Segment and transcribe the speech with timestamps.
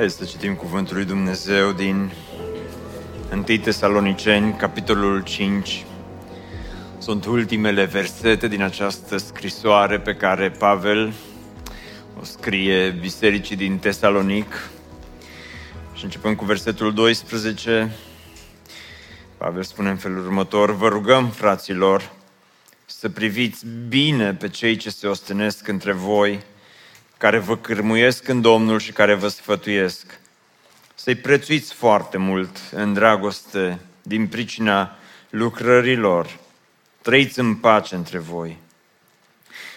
[0.00, 2.12] Hai să citim cuvântul lui Dumnezeu din
[3.32, 5.84] 1 Tesaloniceni, capitolul 5.
[6.98, 11.12] Sunt ultimele versete din această scrisoare pe care Pavel
[12.20, 14.70] o scrie bisericii din Tesalonic.
[15.94, 17.90] Și începând cu versetul 12,
[19.36, 22.12] Pavel spune în felul următor, Vă rugăm, fraților,
[22.86, 26.40] să priviți bine pe cei ce se ostenesc între voi,
[27.20, 30.20] care vă cârmuiesc în Domnul și care vă sfătuiesc.
[30.94, 34.96] Să-i prețuiți foarte mult în dragoste din pricina
[35.30, 36.38] lucrărilor.
[37.02, 38.58] Trăiți în pace între voi.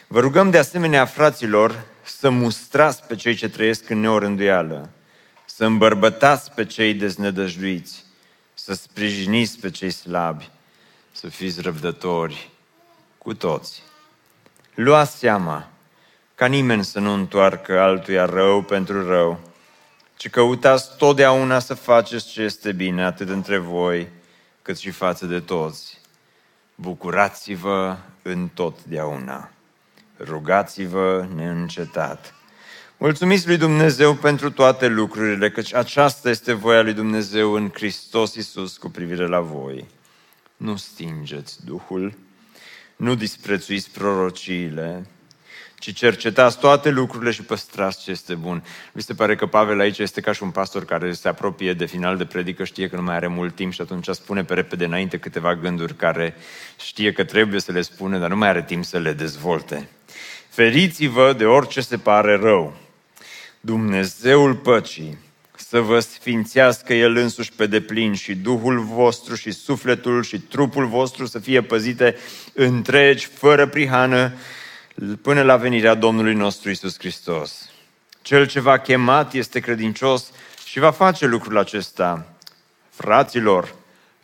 [0.07, 4.89] Vă rugăm de asemenea, fraților, să mustrați pe cei ce trăiesc în neorânduială,
[5.45, 8.05] să îmbărbătați pe cei deznădăjduiți,
[8.53, 10.49] să sprijiniți pe cei slabi,
[11.11, 12.49] să fiți răbdători
[13.17, 13.83] cu toți.
[14.73, 15.72] Luați seama
[16.43, 19.39] ca nimeni să nu întoarcă altuia rău pentru rău,
[20.15, 24.07] ci căutați totdeauna să faceți ce este bine, atât între voi,
[24.61, 26.01] cât și față de toți.
[26.75, 29.51] Bucurați-vă în totdeauna.
[30.19, 32.33] Rugați-vă neîncetat.
[32.97, 38.77] Mulțumiți lui Dumnezeu pentru toate lucrurile, căci aceasta este voia lui Dumnezeu în Hristos Iisus
[38.77, 39.87] cu privire la voi.
[40.57, 42.13] Nu stingeți Duhul,
[42.95, 45.05] nu disprețuiți prorociile,
[45.83, 48.63] ci cercetați toate lucrurile și păstrați ce este bun.
[48.91, 51.85] Mi se pare că Pavel aici este ca și un pastor care se apropie de
[51.85, 54.85] final de predică, știe că nu mai are mult timp și atunci spune pe repede
[54.85, 56.35] înainte câteva gânduri care
[56.79, 59.89] știe că trebuie să le spune, dar nu mai are timp să le dezvolte.
[60.49, 62.75] Feriți-vă de orice se pare rău.
[63.59, 65.17] Dumnezeul păcii
[65.55, 71.25] să vă sfințească El însuși pe deplin și Duhul vostru și sufletul și trupul vostru
[71.25, 72.15] să fie păzite
[72.53, 74.33] întregi, fără prihană,
[75.21, 77.69] până la venirea Domnului nostru Isus Hristos.
[78.21, 80.31] Cel ce v-a chemat este credincios
[80.65, 82.25] și va face lucrul acesta.
[82.89, 83.75] Fraților,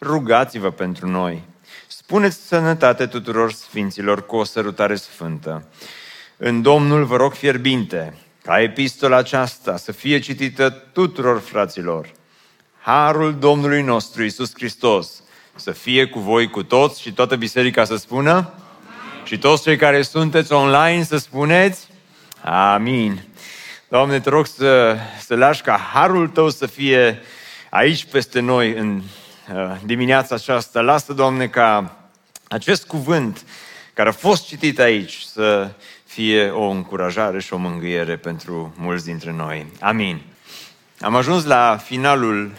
[0.01, 1.43] rugați-vă pentru noi.
[1.87, 5.67] Spuneți sănătate tuturor sfinților cu o sărutare sfântă.
[6.37, 12.11] În Domnul vă rog fierbinte ca epistola aceasta să fie citită tuturor fraților.
[12.81, 15.23] Harul Domnului nostru Isus Hristos
[15.55, 18.53] să fie cu voi cu toți și toată biserica să spună
[19.29, 21.87] și toți cei care sunteți online să spuneți
[22.41, 23.23] Amin.
[23.89, 27.21] Doamne, te rog să, să lași ca harul Tău să fie
[27.69, 29.01] aici peste noi în
[29.53, 30.81] uh, dimineața aceasta.
[30.81, 31.97] Lasă, Doamne, ca
[32.47, 33.45] acest cuvânt
[33.93, 35.69] care a fost citit aici să
[36.05, 39.65] fie o încurajare și o mângâiere pentru mulți dintre noi.
[39.79, 40.21] Amin.
[40.99, 42.51] Am ajuns la finalul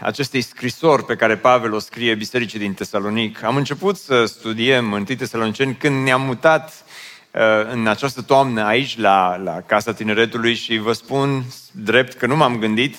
[0.00, 3.42] acestei scrisori pe care Pavel o scrie bisericii din Tesalonic.
[3.42, 6.84] Am început să studiem în Tesaloniceni când ne-am mutat
[7.30, 7.40] uh,
[7.72, 12.58] în această toamnă aici la, la Casa Tineretului și vă spun drept că nu m-am
[12.58, 12.96] gândit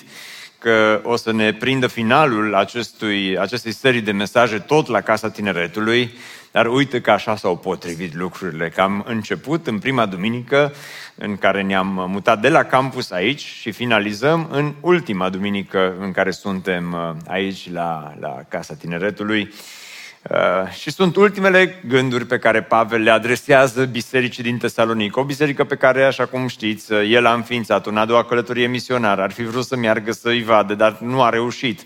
[0.58, 6.14] că o să ne prindă finalul acestui, acestei serii de mesaje tot la Casa Tineretului,
[6.52, 10.72] dar uite că așa s-au potrivit lucrurile, că am început în prima duminică
[11.14, 16.30] în care ne-am mutat de la campus aici și finalizăm în ultima duminică în care
[16.30, 19.52] suntem uh, aici la, la Casa Tineretului.
[20.30, 25.16] Uh, și sunt ultimele gânduri pe care Pavel le adresează bisericii din Tesalonic.
[25.16, 28.66] O biserică pe care, așa cum știți, uh, el a înființat în a doua călătorie
[28.66, 29.22] misionară.
[29.22, 31.80] Ar fi vrut să meargă să-i vadă, dar nu a reușit.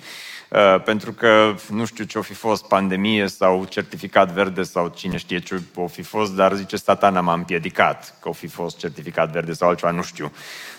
[0.56, 5.16] Uh, pentru că nu știu ce o fi fost, pandemie sau certificat verde sau cine
[5.16, 9.32] știe ce o fi fost, dar zice satana m-a împiedicat că o fi fost certificat
[9.32, 10.32] verde sau altceva, nu știu.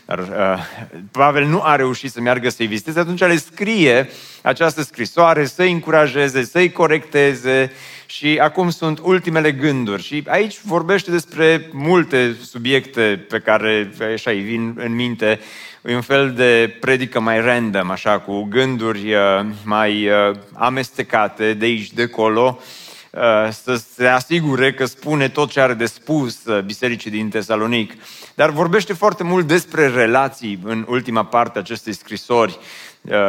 [0.06, 0.28] Dar uh,
[1.12, 4.10] Pavel nu a reușit să meargă să-i viziteze, atunci le scrie
[4.42, 7.72] această scrisoare să-i încurajeze, să-i corecteze
[8.06, 10.04] și acum sunt ultimele gânduri.
[10.04, 15.40] Și aici vorbește despre multe subiecte pe care așa îi vin în minte
[15.88, 21.66] E un fel de predică mai random, așa, cu gânduri uh, mai uh, amestecate de
[21.66, 22.60] aici, de acolo,
[23.12, 27.94] uh, să se asigure că spune tot ce are de spus bisericii din Tesalonic.
[28.36, 32.58] Dar vorbește foarte mult despre relații în ultima parte a acestei scrisori.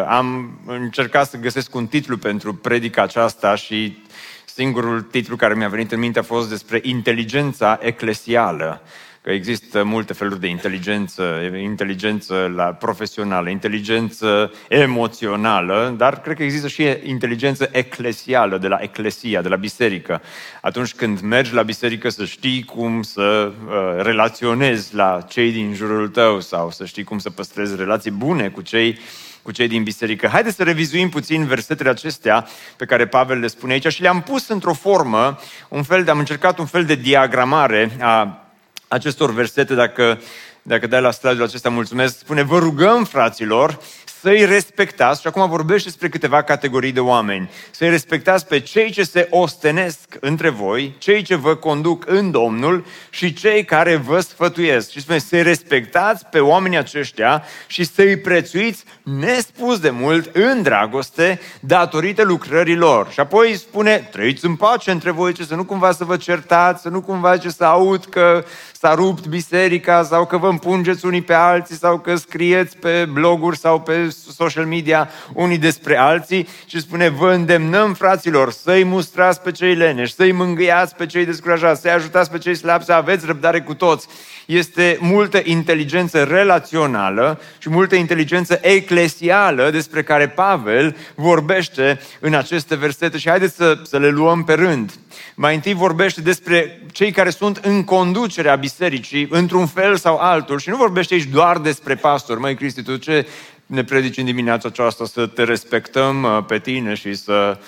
[0.09, 4.05] Am încercat să găsesc un titlu pentru predica aceasta și
[4.45, 8.83] singurul titlu care mi-a venit în minte a fost despre inteligența eclesială
[9.29, 11.23] că există multe feluri de inteligență,
[11.63, 19.43] inteligență la profesională, inteligență emoțională, dar cred că există și inteligență eclesială, de la eclesia,
[19.43, 20.23] de la biserică.
[20.63, 26.09] Atunci când mergi la biserică să știi cum să uh, relaționezi la cei din jurul
[26.09, 28.99] tău sau să știi cum să păstrezi relații bune cu cei
[29.43, 30.27] cu cei din biserică.
[30.27, 32.47] Haideți să revizuim puțin versetele acestea
[32.77, 35.39] pe care Pavel le spune aici și le-am pus într-o formă,
[35.69, 38.43] un fel de, am încercat un fel de diagramare a
[38.89, 40.21] acestor versete, dacă,
[40.63, 43.79] dacă dai la slide-ul acesta, mulțumesc, spune, vă rugăm, fraților,
[44.21, 49.03] să-i respectați, și acum vorbește despre câteva categorii de oameni, să-i respectați pe cei ce
[49.03, 54.91] se ostenesc între voi, cei ce vă conduc în Domnul și cei care vă sfătuiesc.
[54.91, 61.41] Și spune, să-i respectați pe oamenii aceștia și să-i prețuiți nespus de mult în dragoste
[61.61, 63.11] datorită lucrărilor.
[63.11, 66.83] Și apoi spune, trăiți în pace între voi, ce să nu cumva să vă certați,
[66.83, 68.45] să nu cumva ce să aud că
[68.81, 73.59] s-a rupt biserica sau că vă împungeți unii pe alții sau că scrieți pe bloguri
[73.59, 79.51] sau pe social media unii despre alții și spune vă îndemnăm fraților să-i mustrați pe
[79.51, 83.61] cei leneși, să-i mângâiați pe cei descurajați, să-i ajutați pe cei slabi, să aveți răbdare
[83.61, 84.07] cu toți.
[84.47, 93.19] Este multă inteligență relațională și multă inteligență eclesială despre care Pavel vorbește în aceste versete
[93.19, 94.93] și haideți să, să le luăm pe rând.
[95.35, 100.69] Mai întâi vorbește despre cei care sunt în conducerea bisericii, într-un fel sau altul, și
[100.69, 102.39] nu vorbește aici doar despre pastor.
[102.39, 103.27] Măi, Cristi, tu ce
[103.67, 107.65] ne predici în dimineața aceasta să te respectăm uh, pe tine și să Uh,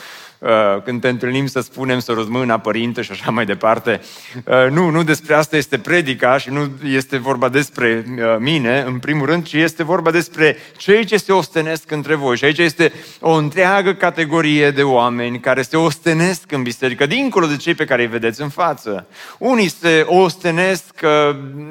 [0.85, 4.01] când te întâlnim să spunem să răzmâna părinte și așa mai departe.
[4.45, 8.99] Uh, nu, nu despre asta este predica și nu este vorba despre uh, mine, în
[8.99, 12.37] primul rând, ci este vorba despre cei ce se ostenesc între voi.
[12.37, 17.57] Și aici este o întreagă categorie de oameni care se ostenesc în biserică, dincolo de
[17.57, 19.07] cei pe care îi vedeți în față.
[19.39, 20.85] Unii se ostenesc,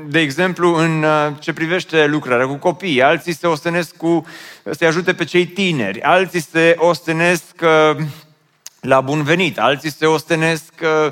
[0.07, 1.05] de exemplu, în
[1.39, 4.25] ce privește lucrarea cu copii, alții se ostenesc cu
[4.71, 7.55] să ajute pe cei tineri, alții se ostenesc
[8.81, 11.11] la bun venit, alții se ostenesc uh,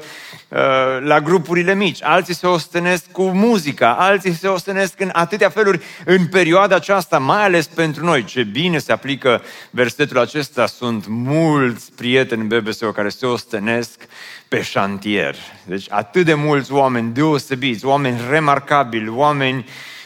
[0.50, 0.60] uh,
[1.00, 6.28] la grupurile mici, alții se ostenesc cu muzica, alții se ostenesc în atâtea feluri în
[6.28, 8.24] perioada aceasta, mai ales pentru noi.
[8.24, 14.02] Ce bine se aplică versetul acesta, sunt mulți prieteni BBSO care se ostenesc
[14.48, 15.36] pe șantier.
[15.66, 19.97] Deci atât de mulți oameni deosebiți, oameni remarcabili, oameni uh, Uh,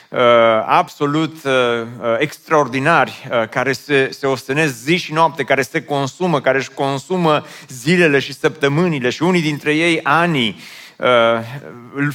[0.66, 6.58] absolut uh, uh, extraordinari care se, se ostenesc zi și noapte, care se consumă, care
[6.58, 10.60] își consumă zilele și săptămânile și unii dintre ei anii,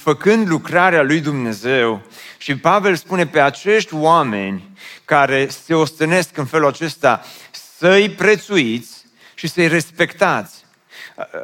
[0.00, 2.02] făcând lucrarea lui Dumnezeu.
[2.38, 4.70] Și Pavel spune pe acești oameni
[5.04, 9.04] care se ostenesc în felul acesta să-i prețuiți
[9.34, 10.64] și să-i respectați.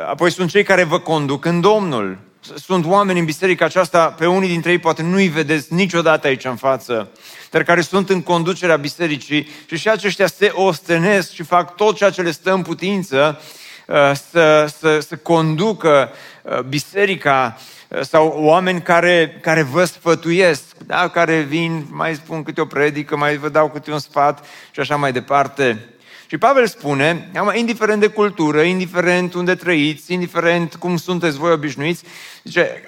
[0.08, 2.18] Apoi sunt cei care vă conduc în Domnul
[2.54, 6.56] sunt oameni în biserica aceasta, pe unii dintre ei poate nu-i vedeți niciodată aici în
[6.56, 7.10] față,
[7.50, 12.10] dar care sunt în conducerea bisericii și și aceștia se ostenesc și fac tot ceea
[12.10, 13.40] ce le stă în putință
[13.86, 16.10] uh, să, să, să conducă
[16.42, 17.56] uh, biserica
[17.88, 21.08] uh, sau oameni care, care vă sfătuiesc, da?
[21.08, 24.96] care vin, mai spun câte o predică, mai vă dau câte un sfat și așa
[24.96, 25.91] mai departe.
[26.32, 32.04] Și Pavel spune, indiferent de cultură, indiferent unde trăiți, indiferent cum sunteți voi obișnuiți,
[32.44, 32.82] zice,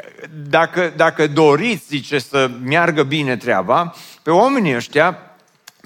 [0.49, 5.19] dacă, dacă doriți, zice, să meargă bine treaba, pe oamenii ăștia,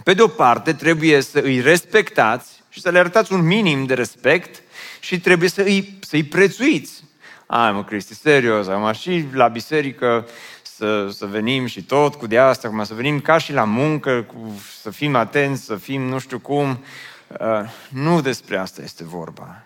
[0.04, 3.94] pe de o parte, trebuie să îi respectați și să le arătați un minim de
[3.94, 4.62] respect
[5.00, 7.04] și trebuie să îi, să îi prețuiți.
[7.46, 10.26] Ai mă, Cristi, serios, am și la biserică
[10.62, 14.26] să, să venim și tot cu de asta, acum să venim ca și la muncă,
[14.26, 16.84] cu, să fim atenți, să fim nu știu cum.
[17.28, 19.62] Uh, nu despre asta este vorba.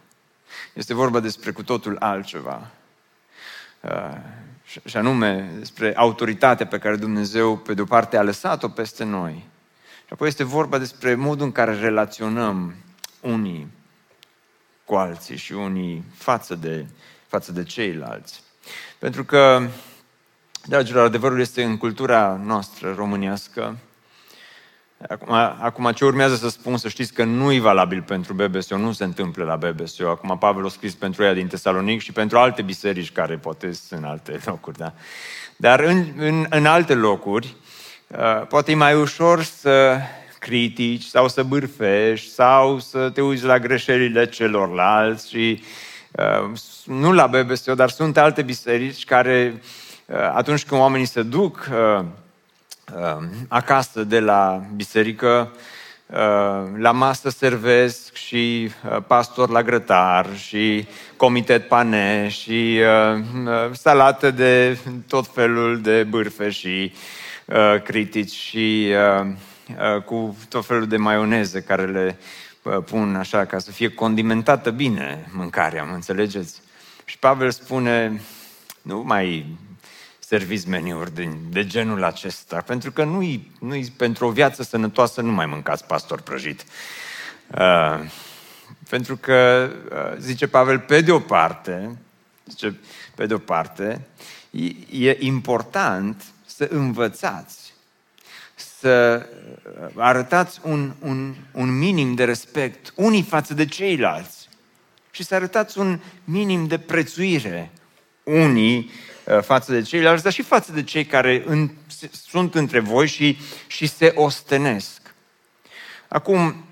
[0.73, 2.71] Este vorba despre cu totul altceva.
[3.81, 4.17] Uh,
[4.85, 9.47] și anume despre autoritatea pe care Dumnezeu, pe de-o parte, a lăsat-o peste noi.
[10.07, 12.75] Și apoi este vorba despre modul în care relaționăm
[13.21, 13.73] unii
[14.85, 16.87] cu alții și unii față de,
[17.27, 18.43] față de ceilalți.
[18.99, 19.69] Pentru că,
[20.65, 23.79] dragilor, adevărul este în cultura noastră românească,
[25.09, 28.93] Acum, acum ce urmează să spun, să știți că nu e valabil pentru BBSO, nu
[28.93, 30.09] se întâmplă la BBSO.
[30.09, 34.01] Acum Pavel a scris pentru ea din Tesalonic și pentru alte biserici care poate sunt
[34.01, 34.79] în alte locuri.
[34.79, 34.93] Da?
[35.57, 37.57] Dar în, în, în alte locuri,
[38.07, 39.99] uh, poate e mai ușor să
[40.39, 45.63] critici sau să bârfești sau să te uiți la greșelile celorlalți și
[46.11, 49.63] uh, nu la BBSO, dar sunt alte biserici care
[50.07, 52.22] uh, atunci când oamenii se duc uh, Um,
[53.49, 55.53] acasă de la biserică,
[56.77, 58.71] la masă servesc și
[59.07, 62.81] pastor la grătar și comitet pane și
[63.73, 66.93] salată de tot felul de bârfe și
[67.85, 68.93] critici și
[70.05, 72.19] cu tot felul de maioneze care le
[72.85, 76.61] pun așa ca să fie condimentată bine mâncarea, mă înțelegeți?
[77.05, 78.21] Și Pavel spune,
[78.83, 79.47] nu mai
[80.33, 85.33] serviți meniuri de, de genul acesta, pentru că nu-i, nu-i pentru o viață sănătoasă nu
[85.33, 86.65] mai mâncați pastor prăjit.
[87.59, 88.01] Uh,
[88.89, 91.97] pentru că, uh, zice Pavel, pe de o parte,
[92.47, 92.81] zice,
[93.15, 94.07] pe de o parte,
[94.51, 97.75] e, e important să învățați,
[98.55, 99.27] să
[99.97, 104.49] arătați un, un, un minim de respect unii față de ceilalți
[105.11, 107.71] și să arătați un minim de prețuire
[108.25, 109.11] unii uh,
[109.43, 111.71] față de ceilalți, dar și față de cei care în,
[112.29, 115.15] sunt între voi și, și se ostenesc.
[116.09, 116.65] Acum,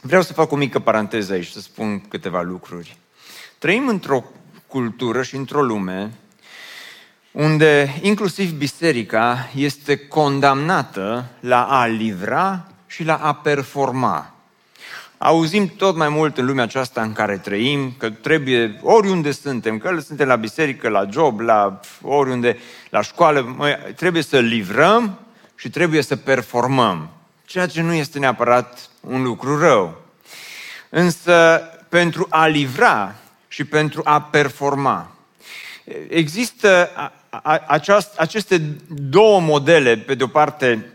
[0.00, 2.96] vreau să fac o mică paranteză aici, să spun câteva lucruri.
[3.58, 4.24] Trăim într-o
[4.66, 6.12] cultură și într-o lume
[7.32, 14.31] unde inclusiv biserica este condamnată la a livra și la a performa.
[15.24, 20.00] Auzim tot mai mult în lumea aceasta în care trăim că trebuie, oriunde suntem, că
[20.00, 22.58] suntem la biserică, la job, la oriunde,
[22.90, 23.56] la școală,
[23.96, 25.18] trebuie să livrăm
[25.54, 27.10] și trebuie să performăm.
[27.44, 30.02] Ceea ce nu este neapărat un lucru rău.
[30.88, 33.14] Însă, pentru a livra
[33.48, 35.16] și pentru a performa,
[36.08, 36.90] există
[37.66, 40.86] aceast, aceste două modele, pe de o parte,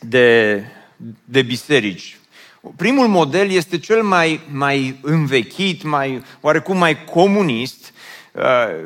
[0.00, 0.62] de,
[1.24, 2.17] de biserici.
[2.76, 7.92] Primul model este cel mai, mai învechit, mai, oarecum mai comunist,
[8.32, 8.42] uh,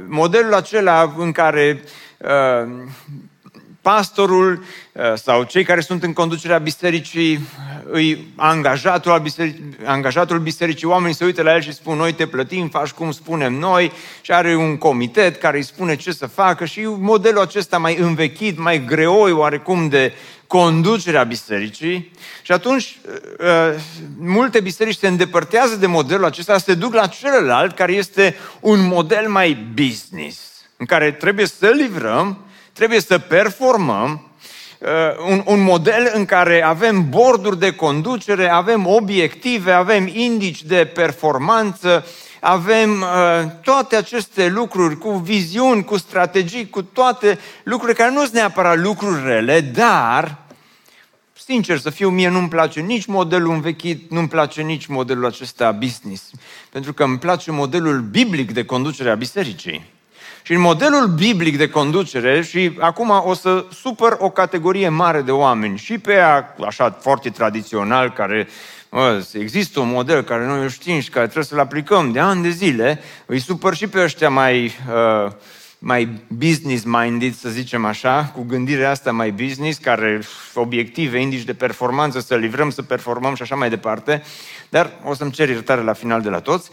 [0.08, 1.82] modelul acela în care
[2.18, 2.72] uh,
[3.82, 7.40] pastorul uh, sau cei care sunt în conducerea bisericii,
[7.84, 12.26] îi angajatul, al bisericii, angajatul bisericii, oamenii se uită la el și spun, noi te
[12.26, 13.92] plătim, faci cum spunem noi.
[14.20, 18.58] Și are un comitet care îi spune ce să facă și modelul acesta mai învechit,
[18.58, 20.12] mai greoi oarecum de
[20.46, 22.12] conducerea bisericii.
[22.42, 23.80] Și atunci uh, uh,
[24.18, 29.28] multe biserici se îndepărtează de modelul acesta, se duc la celălalt care este un model
[29.28, 30.38] mai business,
[30.76, 34.30] în care trebuie să livrăm, trebuie să performăm,
[34.78, 34.88] uh,
[35.30, 42.06] un, un model în care avem borduri de conducere, avem obiective, avem indici de performanță,
[42.40, 48.32] avem uh, toate aceste lucruri cu viziuni, cu strategii, cu toate lucruri care nu sunt
[48.32, 50.42] neapărat lucruri rele, dar
[51.44, 56.30] Sincer să fiu, mie nu-mi place nici modelul învechit, nu-mi place nici modelul acesta business.
[56.70, 59.84] Pentru că îmi place modelul biblic de conducere a bisericii.
[60.42, 65.30] Și în modelul biblic de conducere, și acum o să supăr o categorie mare de
[65.30, 68.48] oameni, și pe ea, așa foarte tradițional, care
[68.88, 72.42] mă, există un model care noi îl știm și care trebuie să-l aplicăm de ani
[72.42, 75.32] de zile, îi supăr și pe ăștia mai uh,
[75.84, 80.20] mai business-minded, să zicem așa, cu gândirea asta mai business, care
[80.54, 84.22] obiective, indici de performanță, să livrăm, să performăm și așa mai departe,
[84.68, 86.70] dar o să-mi cer iertare la final de la toți.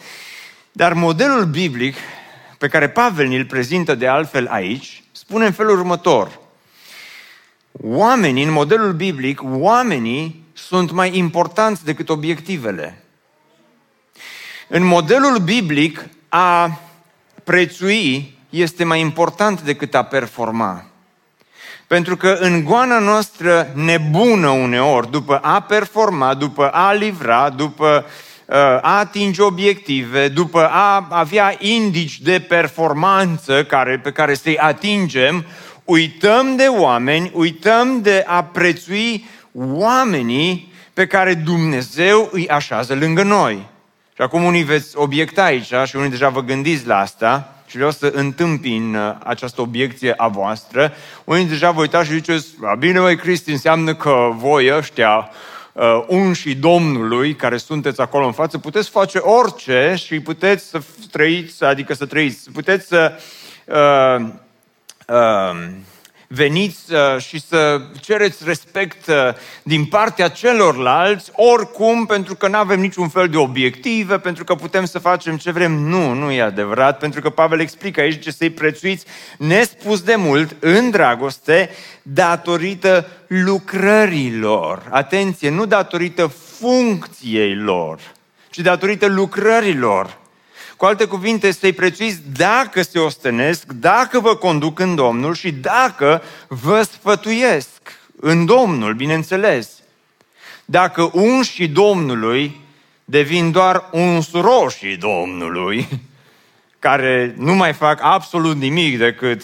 [0.71, 1.95] Dar modelul biblic
[2.59, 6.39] pe care Pavel ni-l prezintă de altfel aici, spune în felul următor.
[7.71, 13.03] Oamenii, în modelul biblic, oamenii sunt mai importanți decât obiectivele.
[14.67, 16.79] În modelul biblic, a
[17.43, 20.85] prețui este mai important decât a performa.
[21.87, 28.28] Pentru că în goana noastră nebună uneori, după a performa, după a livra, după uh,
[28.81, 35.45] a atinge obiective, după a avea indici de performanță care, pe care să-i atingem,
[35.83, 43.67] uităm de oameni, uităm de a prețui oamenii pe care Dumnezeu îi așează lângă noi.
[44.15, 47.91] Și acum unii veți obiecta aici și unii deja vă gândiți la asta, și vreau
[47.91, 50.93] să întâmpin uh, această obiecție a voastră.
[51.23, 52.47] Unii deja vă uitați și ziceți,
[52.79, 55.29] bine măi Cristi, înseamnă că voi ăștia
[55.73, 61.63] uh, unși Domnului care sunteți acolo în față, puteți face orice și puteți să trăiți,
[61.63, 63.11] adică să trăiți, puteți să
[63.65, 64.29] uh,
[65.07, 65.69] uh,
[66.31, 69.15] veniți uh, și să cereți respect uh,
[69.63, 74.85] din partea celorlalți, oricum, pentru că nu avem niciun fel de obiective, pentru că putem
[74.85, 75.71] să facem ce vrem.
[75.71, 79.05] Nu, nu e adevărat, pentru că Pavel explică aici ce să-i prețuiți
[79.37, 81.69] nespus de mult, în dragoste,
[82.01, 84.87] datorită lucrărilor.
[84.89, 86.27] Atenție, nu datorită
[86.59, 87.99] funcției lor,
[88.49, 90.17] ci datorită lucrărilor.
[90.79, 96.21] Cu alte cuvinte, să-i prețuiți dacă se ostenesc, dacă vă conduc în Domnul și dacă
[96.47, 97.69] vă sfătuiesc
[98.19, 99.71] în Domnul, bineînțeles.
[100.65, 102.59] dacă unșii Domnului
[103.05, 105.87] devin doar unsuroșii Domnului,
[106.85, 109.41] care nu mai fac absolut nimic decât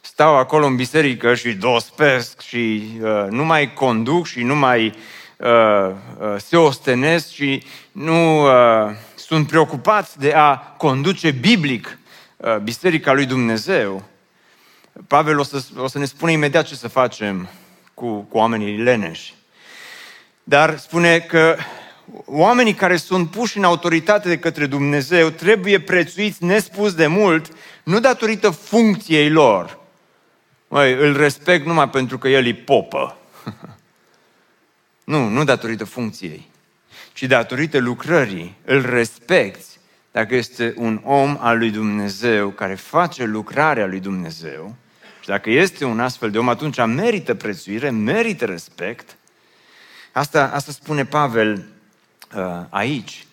[0.00, 4.94] stau acolo în biserică și dospesc și uh, nu mai conduc și nu mai
[5.36, 8.90] uh, uh, se ostenesc și nu uh,
[9.26, 11.98] sunt preocupați de a conduce biblic
[12.36, 14.04] uh, biserica lui Dumnezeu.
[15.06, 17.48] Pavel o să, o să ne spune imediat ce să facem
[17.94, 19.34] cu, cu oamenii leneși.
[20.44, 21.56] Dar spune că
[22.24, 27.52] oamenii care sunt puși în autoritate de către Dumnezeu trebuie prețuiți nespus de mult,
[27.82, 29.78] nu datorită funcției lor.
[30.68, 33.16] Măi, îl respect numai pentru că el e popă.
[35.12, 36.50] nu, nu datorită funcției,
[37.16, 38.56] ci datorită lucrării.
[38.64, 39.78] Îl respecti
[40.12, 44.74] dacă este un om al lui Dumnezeu care face lucrarea lui Dumnezeu.
[45.20, 49.16] Și dacă este un astfel de om, atunci merită prețuire, merită respect.
[50.12, 51.68] Asta, asta spune Pavel
[52.36, 53.26] uh, aici,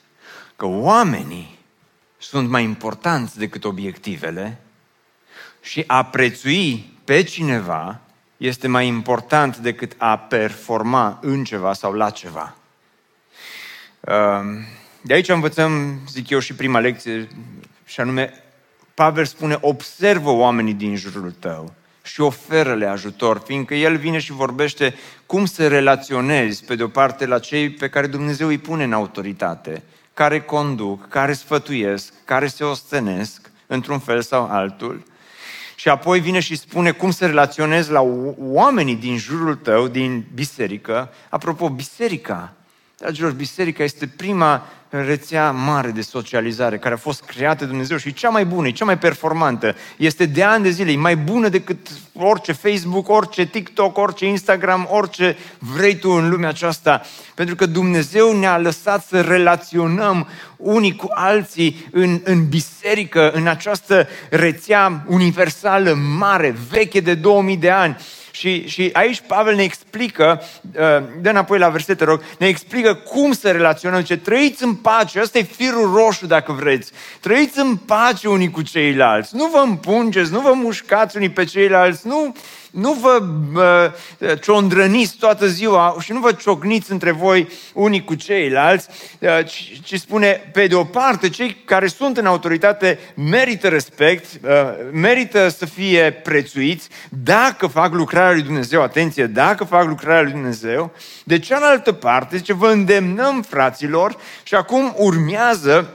[0.55, 1.59] că oamenii
[2.17, 4.59] sunt mai importanți decât obiectivele
[5.61, 7.99] și a prețui pe cineva
[8.37, 12.55] este mai important decât a performa în ceva sau la ceva.
[14.07, 14.13] Uh,
[15.01, 17.27] de aici învățăm, zic eu, și prima lecție,
[17.85, 18.43] și anume,
[18.93, 24.95] Pavel spune, observă oamenii din jurul tău și oferă-le ajutor, fiindcă el vine și vorbește
[25.25, 28.93] cum să relaționezi, pe de o parte, la cei pe care Dumnezeu îi pune în
[28.93, 29.83] autoritate,
[30.13, 35.03] care conduc, care sfătuiesc, care se ostenesc, într-un fel sau altul.
[35.75, 38.01] Și apoi vine și spune cum să relaționezi la
[38.37, 41.13] oamenii din jurul tău, din biserică.
[41.29, 42.53] Apropo, biserica,
[43.03, 48.07] dragilor, biserica este prima rețea mare de socializare care a fost creată de Dumnezeu și
[48.07, 49.75] e cea mai bună, e cea mai performantă.
[49.97, 54.87] Este de ani de zile, e mai bună decât orice Facebook, orice TikTok, orice Instagram,
[54.91, 57.01] orice vrei tu în lumea aceasta.
[57.35, 64.07] Pentru că Dumnezeu ne-a lăsat să relaționăm unii cu alții în, în biserică, în această
[64.29, 67.97] rețea universală mare, veche de 2000 de ani.
[68.35, 73.31] Și, și aici Pavel ne explică, uh, dă înapoi la versete, rog, ne explică cum
[73.31, 74.01] să relaționăm.
[74.01, 76.91] Ce trăiți în pace, ăsta e firul roșu dacă vreți.
[77.19, 79.35] Trăiți în pace unii cu ceilalți.
[79.35, 82.35] Nu vă împungeți, nu vă mușcați unii pe ceilalți, nu,
[82.73, 83.23] nu vă
[83.55, 88.87] uh, ciondrăniți toată ziua și nu vă ciocniți între voi unii cu ceilalți,
[89.19, 94.25] uh, ci, ci spune, pe de o parte, cei care sunt în autoritate merită respect,
[94.43, 94.49] uh,
[94.91, 100.91] merită să fie prețuiți dacă fac lucrarea lui Dumnezeu, atenție, dacă fac lucrarea lui Dumnezeu.
[101.23, 105.89] De cealaltă parte, zice, vă îndemnăm, fraților, și acum urmează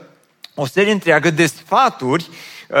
[0.53, 2.29] o serie întreagă de sfaturi
[2.69, 2.77] uh,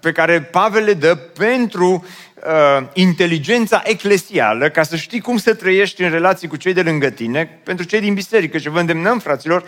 [0.00, 2.04] pe care Pavel le dă pentru
[2.44, 7.10] uh, inteligența eclesială, ca să știi cum să trăiești în relații cu cei de lângă
[7.10, 8.58] tine, pentru cei din biserică.
[8.58, 9.64] Și vă îndemnăm, fraților,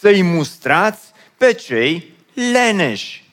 [0.00, 1.00] să-i mustrați
[1.36, 2.14] pe cei
[2.52, 3.24] leneși.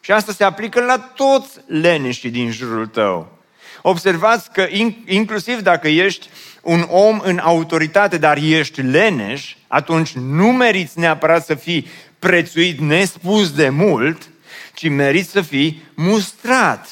[0.00, 3.38] Și asta se aplică la toți leneșii din jurul tău.
[3.82, 4.66] Observați că
[5.06, 6.28] inclusiv dacă ești
[6.62, 11.86] un om în autoritate, dar ești leneș, atunci nu meriți neapărat să fii
[12.18, 14.28] prețuit nespus de mult,
[14.74, 16.88] ci meriți să fii mustrat.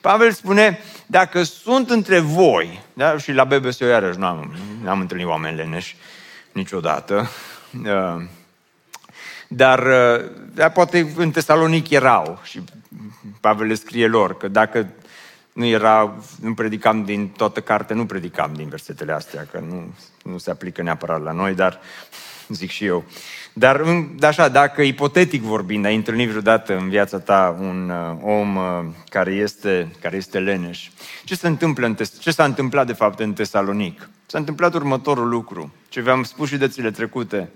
[0.00, 3.18] Pavel spune, dacă sunt între voi, da?
[3.18, 5.96] și la BBC iarăși nu am, n-am întâlnit oameni leneși
[6.52, 7.30] niciodată,
[7.84, 8.22] uh,
[9.48, 12.62] dar, uh, dar poate în Tesalonic erau și
[13.40, 14.88] Pavel le scrie lor că dacă
[15.52, 20.38] nu era, nu predicam din toată cartea, nu predicam din versetele astea, că nu, nu
[20.38, 21.80] se aplică neapărat la noi, dar
[22.48, 23.04] zic și eu.
[23.60, 23.82] Dar
[24.20, 28.62] așa, dacă ipotetic vorbind, ai întâlnit vreodată în viața ta un uh, om uh,
[29.08, 30.88] care, este, care este leneș,
[31.24, 34.08] ce se întâmplă în tes- ce s-a întâmplat de fapt în Tesalonic?
[34.26, 37.48] S-a întâmplat următorul lucru, ce v-am spus și dețile trecute.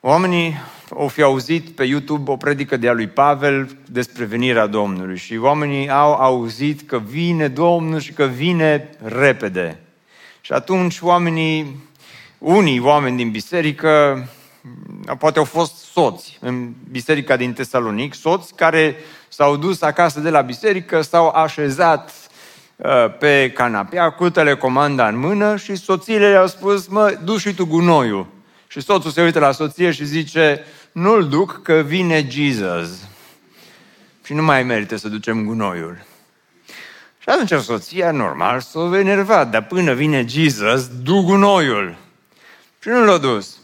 [0.00, 0.54] Oamenii
[0.96, 5.36] au fi auzit pe YouTube o predică de a lui Pavel despre venirea Domnului și
[5.36, 9.80] oamenii au auzit că vine Domnul și că vine repede.
[10.40, 11.76] Și atunci oamenii,
[12.38, 14.24] unii oameni din biserică
[15.18, 18.96] poate au fost soți în biserica din Tesalonic, soți care
[19.28, 22.12] s-au dus acasă de la biserică, s-au așezat
[22.76, 27.66] uh, pe canapea cu telecomanda în mână și soțiile le-au spus, mă, du și tu
[27.66, 28.26] gunoiul.
[28.66, 33.08] Și soțul se uită la soție și zice, nu-l duc că vine Jesus.
[34.24, 36.04] Și nu mai merită să ducem gunoiul.
[37.18, 41.96] Și atunci soția, normal, s-o enervat, dar până vine Jesus, du gunoiul.
[42.80, 43.61] Și nu l-a dus.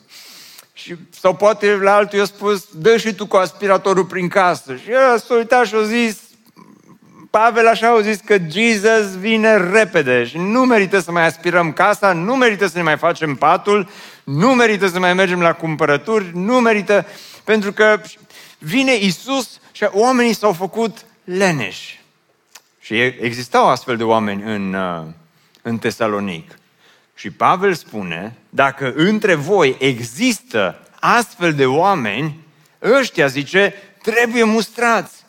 [0.79, 4.77] Și, sau poate la altul i-a spus, dă și tu cu aspiratorul prin casă.
[4.77, 6.21] Și el s-a uitat și a zis,
[7.31, 12.13] Pavel așa au zis că Jesus vine repede și nu merită să mai aspirăm casa,
[12.13, 13.89] nu merită să ne mai facem patul,
[14.25, 17.07] nu merită să mai mergem la cumpărături, nu merită,
[17.45, 18.01] pentru că
[18.59, 22.03] vine Isus și oamenii s-au făcut leneși.
[22.81, 25.05] Și existau astfel de oameni în, uh,
[25.63, 26.59] în Tesalonic.
[27.19, 32.45] Și Pavel spune, dacă între voi există astfel de oameni,
[32.83, 35.25] ăștia, zice, trebuie mustrați.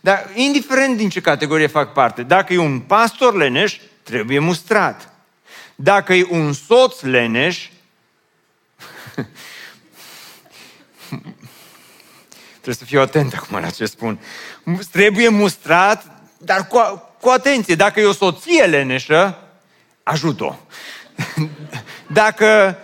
[0.00, 5.12] Dar indiferent din ce categorie fac parte, dacă e un pastor leneș, trebuie mustrat.
[5.74, 7.68] Dacă e un soț leneș,
[12.60, 14.20] trebuie să fiu atent acum la ce spun.
[14.90, 16.78] Trebuie mustrat, dar cu,
[17.20, 17.74] cu atenție.
[17.74, 19.38] Dacă e o soție leneșă,
[20.02, 20.56] ajut-o.
[22.06, 22.78] Dacă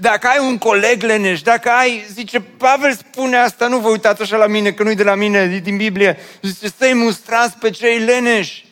[0.00, 4.36] dacă ai un coleg leneș, dacă ai, zice, Pavel spune asta, nu vă uitați așa
[4.36, 7.98] la mine, că nu-i de la mine, e din Biblie, zice, să-i mustrați pe cei
[7.98, 8.66] leneși.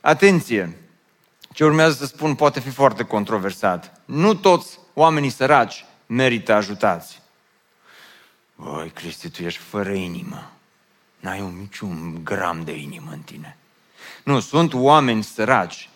[0.00, 0.76] Atenție,
[1.52, 4.00] ce urmează să spun poate fi foarte controversat.
[4.04, 7.20] Nu toți oamenii săraci merită ajutați.
[8.54, 10.52] Voi, Cristi, tu ești fără inimă.
[11.20, 13.56] N-ai un niciun gram de inimă în tine.
[14.24, 15.88] Nu, sunt oameni săraci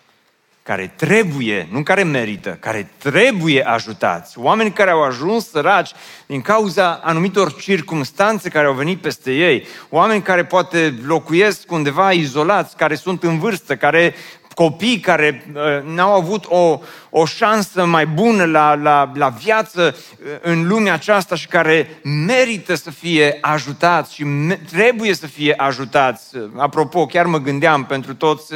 [0.67, 4.39] care trebuie, nu care merită, care trebuie ajutați.
[4.39, 5.91] Oameni care au ajuns săraci
[6.27, 9.67] din cauza anumitor circumstanțe care au venit peste ei.
[9.89, 14.15] Oameni care poate locuiesc undeva izolați, care sunt în vârstă, care
[14.55, 15.63] copii care uh,
[15.95, 21.35] n-au avut o, o șansă mai bună la, la, la viață uh, în lumea aceasta
[21.35, 26.37] și care merită să fie ajutați și me- trebuie să fie ajutați.
[26.57, 28.55] Apropo, chiar mă gândeam pentru toți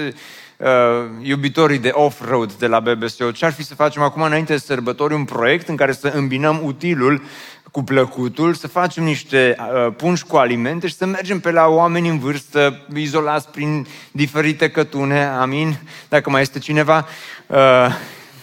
[0.61, 0.69] uh,
[1.23, 5.15] iubitorii de off-road de la BBSO, ce ar fi să facem acum înainte de sărbători
[5.15, 7.23] un proiect în care să îmbinăm utilul
[7.71, 12.09] cu plăcutul, să facem niște uh, pungi cu alimente și să mergem pe la oameni
[12.09, 15.79] în vârstă, izolați prin diferite cătune, amin?
[16.09, 17.07] Dacă mai este cineva,
[17.47, 17.87] uh,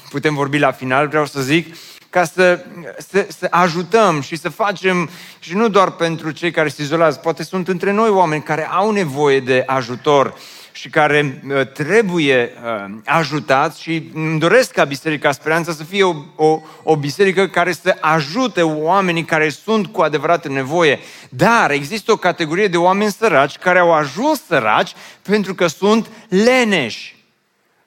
[0.10, 1.76] putem vorbi la final, vreau să zic,
[2.10, 2.66] ca să,
[3.10, 7.44] să, să ajutăm și să facem, și nu doar pentru cei care se izolați, poate
[7.44, 10.34] sunt între noi oameni care au nevoie de ajutor,
[10.78, 16.16] și care uh, trebuie uh, ajutați și îmi doresc ca Biserica Speranța să fie o,
[16.36, 21.00] o, o biserică care să ajute oamenii care sunt cu adevărat în nevoie.
[21.30, 27.16] Dar există o categorie de oameni săraci care au ajuns săraci pentru că sunt leneși.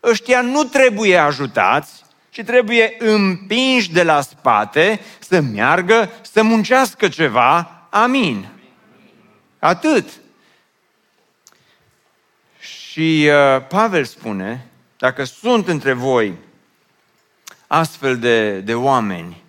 [0.02, 1.92] Ăștia nu trebuie ajutați,
[2.30, 7.70] ci trebuie împinși de la spate să meargă, să muncească ceva.
[7.90, 8.48] Amin.
[9.58, 10.04] Atât.
[13.00, 14.66] Și uh, Pavel spune,
[14.98, 16.34] dacă sunt între voi
[17.66, 19.42] astfel de, de oameni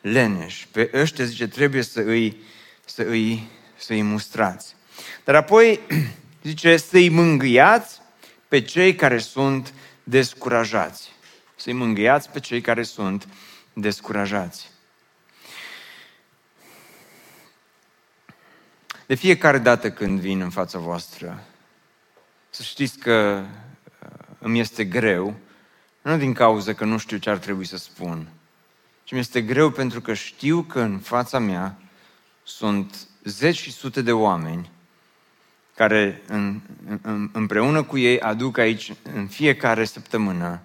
[0.00, 2.36] leneși, pe ăștia zice, trebuie să îi,
[2.84, 4.76] să îi, să îi mustrați.
[5.24, 5.80] Dar apoi
[6.42, 8.00] zice, să-i mângâiați
[8.48, 9.74] pe cei care sunt
[10.04, 11.12] descurajați.
[11.56, 13.28] Să-i mângâiați pe cei care sunt
[13.72, 14.70] descurajați.
[19.06, 21.46] De fiecare dată când vin în fața voastră
[22.54, 23.44] să știți că
[24.02, 25.34] uh, îmi este greu,
[26.02, 28.28] nu din cauza că nu știu ce ar trebui să spun,
[29.04, 31.78] ci mi este greu pentru că știu că în fața mea
[32.42, 34.70] sunt zeci și sute de oameni
[35.74, 36.60] care în,
[37.02, 40.60] în, împreună cu ei aduc aici în fiecare săptămână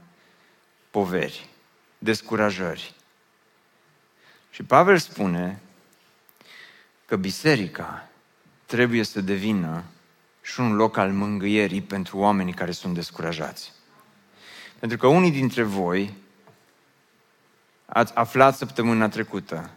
[0.91, 1.49] poveri,
[1.97, 2.93] descurajări.
[4.51, 5.61] Și Pavel spune
[7.05, 8.09] că biserica
[8.65, 9.83] trebuie să devină
[10.47, 13.71] și un loc al mângâierii pentru oamenii care sunt descurajați.
[14.79, 16.13] Pentru că unii dintre voi
[17.85, 19.69] ați aflat săptămâna trecută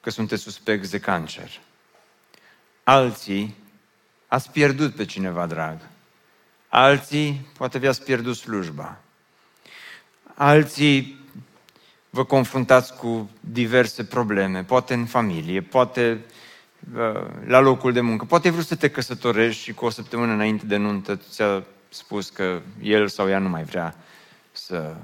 [0.00, 1.60] că sunteți suspecți de cancer.
[2.84, 3.56] Alții
[4.26, 5.78] ați pierdut pe cineva drag.
[6.68, 9.00] Alții poate vi-ați pierdut slujba.
[10.34, 11.18] Alții
[12.10, 16.43] vă confruntați cu diverse probleme, poate în familie, poate Uh,
[17.46, 18.24] la locul de muncă.
[18.24, 22.28] Poate ai vrut să te căsătorești și cu o săptămână înainte de nuntă ți-a spus
[22.28, 23.94] că el sau ea nu mai vrea
[24.52, 24.94] să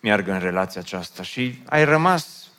[0.00, 2.50] meargă în relația aceasta și ai rămas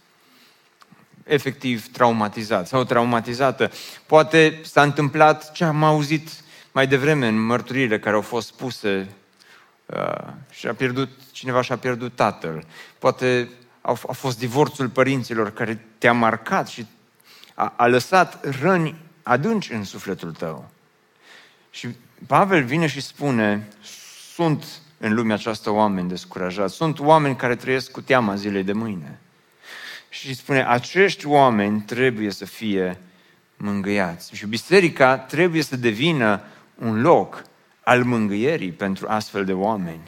[1.23, 3.71] efectiv traumatizat sau traumatizată.
[4.05, 6.29] Poate s-a întâmplat ce am auzit
[6.71, 9.09] mai devreme în mărturile care au fost spuse
[9.85, 12.65] uh, și a pierdut, cineva și-a pierdut tatăl.
[12.99, 13.49] Poate
[13.81, 16.85] a, a fost divorțul părinților care te-a marcat și
[17.61, 20.69] a, a lăsat răni adânci în sufletul tău.
[21.71, 21.87] Și
[22.27, 23.67] Pavel vine și spune,
[24.33, 24.65] sunt
[24.97, 29.19] în lumea aceasta oameni descurajați, sunt oameni care trăiesc cu teama zilei de mâine.
[30.09, 32.97] Și spune, acești oameni trebuie să fie
[33.57, 34.35] mângâiați.
[34.35, 36.41] Și biserica trebuie să devină
[36.75, 37.43] un loc
[37.83, 40.01] al mângâierii pentru astfel de oameni.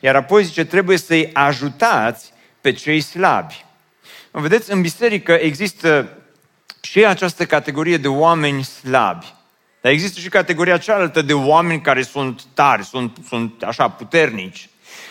[0.00, 3.64] Iar apoi zice, trebuie să-i ajutați pe cei slabi.
[4.30, 6.19] Vedeți, în biserică există
[6.80, 9.34] și această categorie de oameni slabi.
[9.80, 14.68] Dar există și categoria cealaltă de oameni care sunt tari, sunt, sunt așa puternici.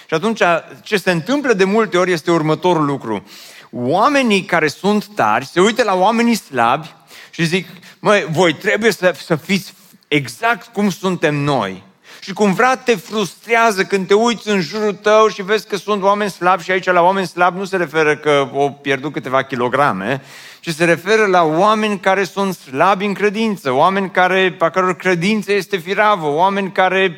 [0.08, 0.42] Și atunci
[0.84, 3.24] ce se întâmplă de multe ori este următorul lucru.
[3.72, 6.94] Oamenii care sunt tari se uită la oamenii slabi
[7.30, 7.68] și zic,
[8.00, 9.74] măi, voi trebuie să, să fiți
[10.08, 11.84] exact cum suntem noi.
[12.30, 16.30] Și cumva te frustrează când te uiți în jurul tău și vezi că sunt oameni
[16.30, 20.22] slabi și aici la oameni slabi nu se referă că au pierdut câteva kilograme,
[20.60, 25.54] ci se referă la oameni care sunt slabi în credință, oameni care, a căror credință
[25.54, 27.18] este firavă, oameni care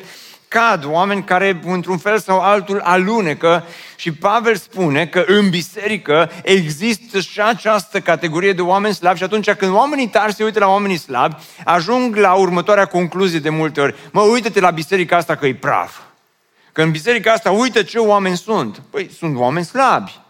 [0.52, 3.64] cad, oameni care într-un fel sau altul alunecă
[3.96, 9.50] și Pavel spune că în biserică există și această categorie de oameni slabi și atunci
[9.50, 13.94] când oamenii tari se uită la oamenii slabi, ajung la următoarea concluzie de multe ori.
[14.10, 15.98] Mă, uită-te la biserica asta că e praf.
[16.72, 18.82] Că în biserica asta, uite ce oameni sunt.
[18.90, 20.20] Păi, sunt oameni slabi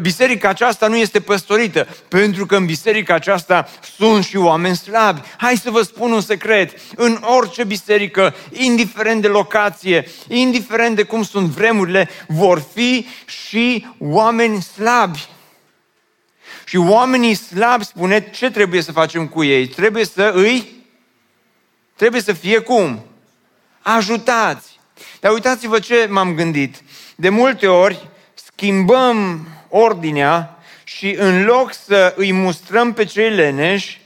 [0.00, 5.20] biserica aceasta nu este păstorită, pentru că în biserica aceasta sunt și oameni slabi.
[5.36, 6.80] Hai să vă spun un secret.
[6.96, 14.62] În orice biserică, indiferent de locație, indiferent de cum sunt vremurile, vor fi și oameni
[14.62, 15.28] slabi.
[16.64, 19.66] Și oamenii slabi, spune, ce trebuie să facem cu ei?
[19.66, 20.76] Trebuie să îi...
[21.96, 23.04] Trebuie să fie cum?
[23.82, 24.80] Ajutați.
[25.20, 26.76] Dar uitați-vă ce m-am gândit.
[27.16, 28.08] De multe ori,
[28.58, 34.00] schimbăm ordinea și în loc să îi mustrăm pe cei leneși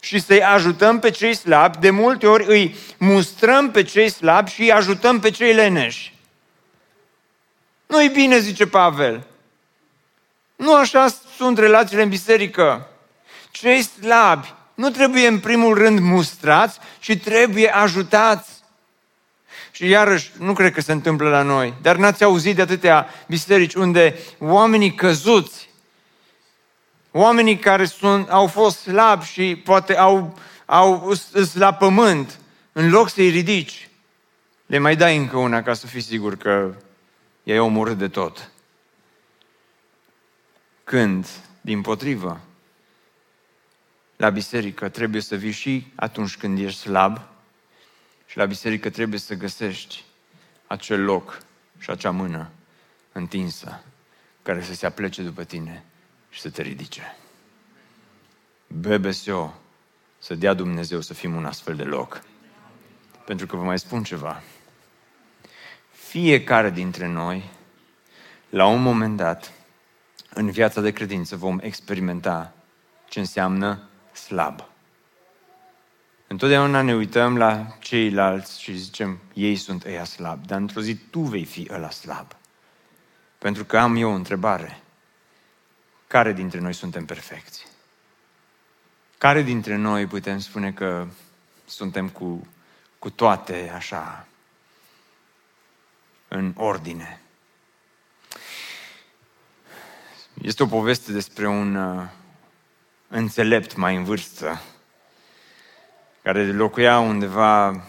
[0.00, 4.60] și să-i ajutăm pe cei slabi, de multe ori îi mustrăm pe cei slabi și
[4.60, 6.14] îi ajutăm pe cei leneși.
[7.86, 9.26] Nu-i bine, zice Pavel.
[10.56, 12.88] Nu așa sunt relațiile în biserică.
[13.50, 18.50] Cei slabi nu trebuie în primul rând mustrați, ci trebuie ajutați.
[19.74, 23.74] Și iarăși, nu cred că se întâmplă la noi, dar n-ați auzit de atâtea biserici
[23.74, 25.70] unde oamenii căzuți,
[27.10, 32.38] oamenii care sunt, au fost slabi și poate au, au îs la pământ,
[32.72, 33.88] în loc să-i ridici,
[34.66, 36.74] le mai dai încă una ca să fii sigur că
[37.42, 38.50] i-ai omorât de tot.
[40.84, 41.26] Când,
[41.60, 42.40] din potrivă,
[44.16, 47.33] la biserică trebuie să vii și atunci când ești slab,
[48.34, 50.04] și la biserică trebuie să găsești
[50.66, 51.38] acel loc
[51.78, 52.50] și acea mână
[53.12, 53.82] întinsă
[54.42, 55.84] care să se aplece după tine
[56.30, 57.16] și să te ridice.
[58.66, 59.54] BBSO,
[60.18, 62.22] să dea Dumnezeu să fim un astfel de loc.
[63.24, 64.42] Pentru că vă mai spun ceva.
[65.90, 67.50] Fiecare dintre noi,
[68.48, 69.52] la un moment dat,
[70.30, 72.54] în viața de credință, vom experimenta
[73.08, 74.73] ce înseamnă slab.
[76.34, 81.20] Întotdeauna ne uităm la ceilalți și zicem, ei sunt ăia slabi, dar într-o zi tu
[81.20, 82.36] vei fi ăla slab.
[83.38, 84.80] Pentru că am eu o întrebare.
[86.06, 87.66] Care dintre noi suntem perfecți?
[89.18, 91.06] Care dintre noi putem spune că
[91.64, 92.46] suntem cu,
[92.98, 94.26] cu toate așa
[96.28, 97.20] în ordine?
[100.42, 102.08] Este o poveste despre un uh,
[103.08, 104.60] înțelept mai în vârstă
[106.24, 107.84] care locuia undeva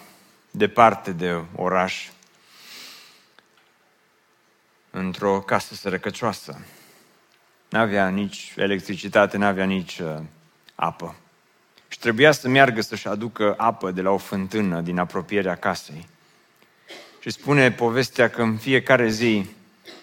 [0.51, 2.09] departe de oraș,
[4.91, 6.59] într-o casă sărăcăcioasă.
[7.69, 10.15] N-avea nici electricitate, n-avea nici uh,
[10.75, 11.15] apă.
[11.87, 16.07] Și trebuia să meargă să-și aducă apă de la o fântână din apropierea casei.
[17.19, 19.49] Și spune povestea că în fiecare zi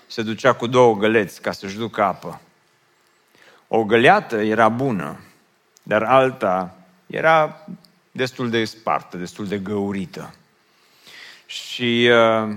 [0.07, 2.41] se ducea cu două găleți ca să-și ducă apă.
[3.69, 5.21] O găleată era bună,
[5.83, 7.67] dar alta era
[8.13, 10.35] destul de spartă, destul de găurită.
[11.47, 12.55] Și uh,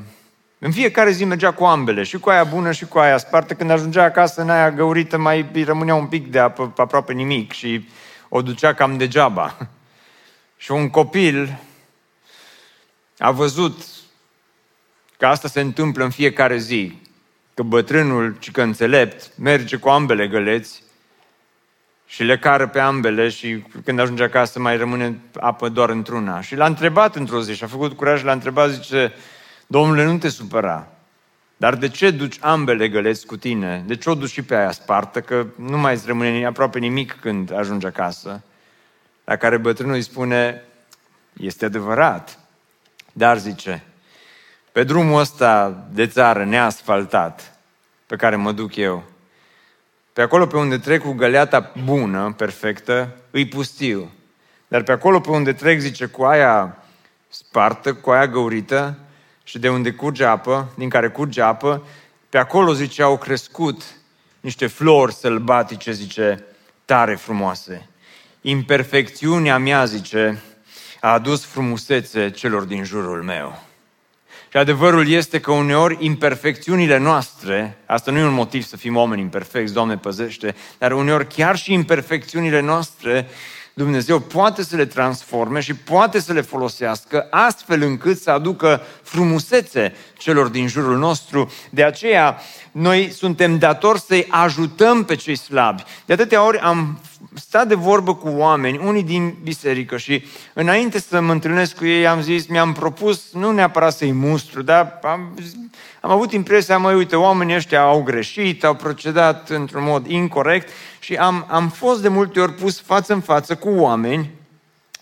[0.60, 3.54] în fiecare zi mergea cu ambele, și cu aia bună și cu aia spartă.
[3.54, 7.52] Când ajungea acasă în aia găurită, mai îi rămânea un pic de apă, aproape nimic
[7.52, 7.90] și
[8.30, 9.58] o ducea cam degeaba.
[10.58, 11.60] Și un copil
[13.18, 13.82] a văzut
[15.18, 17.02] că asta se întâmplă în fiecare zi,
[17.54, 20.84] că bătrânul, ci că înțelept, merge cu ambele găleți
[22.06, 26.42] și le cară pe ambele și când ajunge acasă mai rămâne apă doar într-una.
[26.42, 29.14] Și l-a întrebat într-o zi și a făcut curaj și l-a întrebat, zice,
[29.68, 30.88] Domnule, nu te supăra,
[31.58, 33.84] dar de ce duci ambele găleți cu tine?
[33.88, 35.22] De ce o duci și pe aia spartă?
[35.22, 38.44] Că nu mai îți rămâne aproape nimic când ajungi acasă.
[39.24, 40.64] La care bătrânul îi spune,
[41.34, 42.40] este adevărat,
[43.14, 43.84] dar zice,
[44.72, 47.60] pe drumul ăsta de țară neasfaltat
[48.06, 49.04] pe care mă duc eu,
[50.16, 54.12] Pe acolo pe unde trec cu găleata bună, perfectă, îi pustiu.
[54.68, 56.78] Dar pe acolo pe unde trec, zice, cu aia
[57.30, 58.98] spartă, cu aia găurită
[59.44, 61.88] și de unde curge apă, din care curge apă,
[62.30, 63.84] pe acolo, zice, au crescut
[64.40, 66.46] niște flori sălbatice, zice,
[66.86, 67.90] tare frumoase.
[68.42, 70.42] Imperfecțiunea mea, zice,
[71.02, 73.64] a adus frumusețe celor din jurul meu.
[74.56, 79.22] Și adevărul este că uneori imperfecțiunile noastre, asta nu e un motiv să fim oameni
[79.22, 83.28] imperfecți, Doamne păzește, dar uneori chiar și imperfecțiunile noastre
[83.78, 89.94] Dumnezeu poate să le transforme și poate să le folosească astfel încât să aducă frumusețe
[90.18, 91.52] celor din jurul nostru.
[91.70, 95.84] De aceea, noi suntem datori să-i ajutăm pe cei slabi.
[96.06, 97.00] De atâtea ori am
[97.34, 102.08] stat de vorbă cu oameni, unii din biserică și înainte să mă întâlnesc cu ei
[102.08, 105.38] am zis, mi-am propus nu neapărat să-i mustru, dar am,
[106.02, 110.70] am avut impresia, măi, uite, oamenii ăștia au greșit, au procedat într-un mod incorrect
[111.06, 114.32] și am, am fost de multe ori pus față în față cu oameni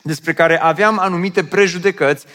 [0.01, 2.25] despre care aveam anumite prejudecăți,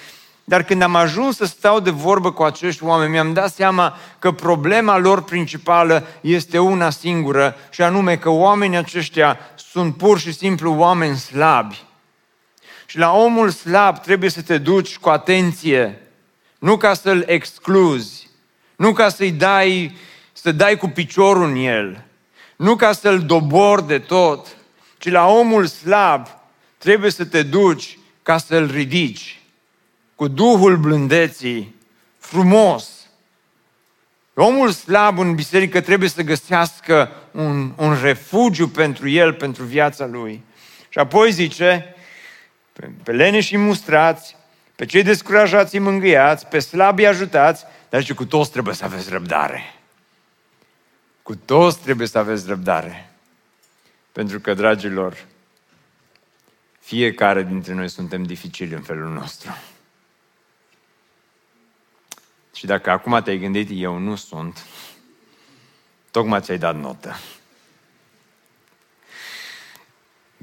[0.45, 4.33] dar când am ajuns să stau de vorbă cu acești oameni, mi-am dat seama că
[4.33, 10.73] problema lor principală este una singură, și anume că oamenii aceștia sunt pur și simplu
[10.73, 11.85] oameni slabi.
[12.87, 16.03] Și la omul slab trebuie să te duci cu atenție,
[16.59, 18.29] nu ca să-l excluzi,
[18.77, 19.97] nu ca să-i dai,
[20.33, 22.08] să dai cu piciorul în el,
[22.59, 24.57] nu ca să-l dobor de tot,
[24.99, 26.27] ci la omul slab
[26.79, 29.41] trebuie să te duci ca să-l ridici
[30.15, 31.75] cu Duhul blândeții,
[32.19, 32.91] frumos.
[34.35, 40.45] Omul slab în biserică trebuie să găsească un, un refugiu pentru el, pentru viața lui.
[40.89, 41.95] Și apoi zice,
[42.73, 44.37] pe, pe lene și mustrați,
[44.77, 49.78] pe cei descurajați mângâiați, pe slabi ajutați, dar și cu toți trebuie să aveți răbdare.
[51.29, 53.13] Cu toți trebuie să aveți răbdare.
[54.13, 55.27] Pentru că, dragilor,
[56.81, 59.57] fiecare dintre noi suntem dificili în felul nostru.
[62.55, 64.67] Și dacă acum te-ai gândit, eu nu sunt,
[66.11, 67.15] tocmai ți-ai dat notă.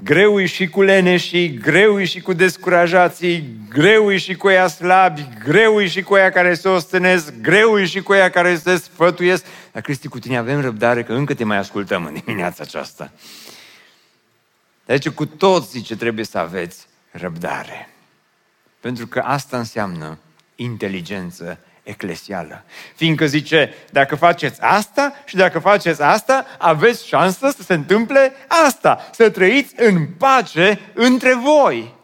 [0.04, 6.02] Greu și cu leneșii, greu și cu descurajații, greu și cu ea slabi, greu și
[6.02, 9.44] cu ea care se ostenesc, greu și cu ea care se sfătuiesc.
[9.72, 13.12] Dar, Cristi, cu tine avem răbdare că încă te mai ascultăm în dimineața aceasta.
[14.84, 17.88] Deci cu toți zice trebuie să aveți răbdare.
[18.80, 20.18] Pentru că asta înseamnă
[20.56, 22.64] inteligență eclesială.
[22.94, 28.32] Fiindcă zice, dacă faceți asta și dacă faceți asta, aveți șansă să se întâmple
[28.66, 31.94] asta, să trăiți în pace între voi.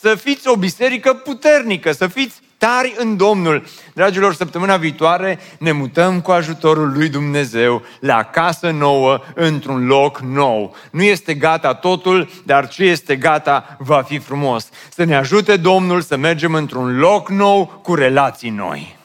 [0.00, 3.64] Să fiți o biserică puternică, să fiți tari în Domnul.
[3.94, 10.76] Dragilor, săptămâna viitoare ne mutăm cu ajutorul lui Dumnezeu la casă nouă, într-un loc nou.
[10.90, 14.68] Nu este gata totul, dar ce este gata va fi frumos.
[14.94, 18.96] Să ne ajute Domnul să mergem într-un loc nou cu relații noi.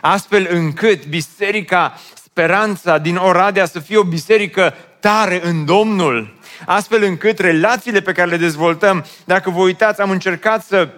[0.00, 6.34] Astfel încât biserica Speranța din Oradea să fie o biserică tare în Domnul,
[6.66, 10.88] astfel încât relațiile pe care le dezvoltăm, dacă vă uitați, am încercat să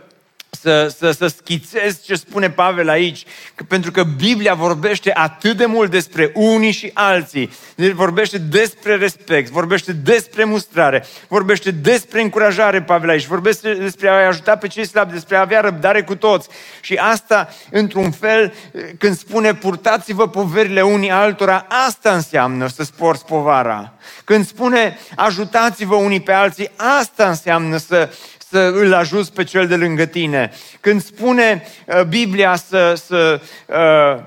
[0.51, 5.67] să, să, să schițez ce spune Pavel aici, că, pentru că Biblia vorbește atât de
[5.67, 12.83] mult despre unii și alții, deci vorbește despre respect, vorbește despre mustrare, vorbește despre încurajare,
[12.83, 16.49] Pavel aici, vorbește despre a ajuta pe cei slabi, despre a avea răbdare cu toți.
[16.81, 18.55] Și asta, într-un fel,
[18.99, 23.93] când spune purtați-vă poverile unii altora, asta înseamnă să sporți povara.
[24.25, 28.11] Când spune ajutați-vă unii pe alții, asta înseamnă să,
[28.51, 30.51] să îl ajuți pe cel de lângă tine.
[30.81, 34.23] Când spune uh, Biblia să, să uh,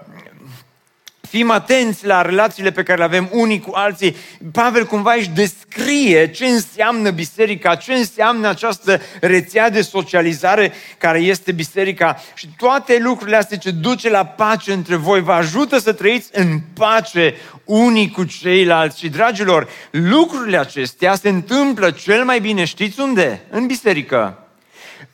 [1.33, 4.15] fim atenți la relațiile pe care le avem unii cu alții.
[4.51, 11.51] Pavel cumva își descrie ce înseamnă biserica, ce înseamnă această rețea de socializare care este
[11.51, 16.29] biserica și toate lucrurile astea ce duce la pace între voi, vă ajută să trăiți
[16.31, 18.99] în pace unii cu ceilalți.
[18.99, 23.41] Și, dragilor, lucrurile acestea se întâmplă cel mai bine, știți unde?
[23.49, 24.47] În biserică.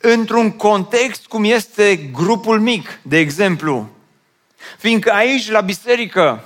[0.00, 3.98] Într-un context cum este grupul mic, de exemplu
[4.78, 6.44] Fiindcă aici, la biserică,